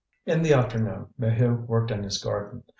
[0.25, 2.63] In the afternoon, Maheu worked in his garden.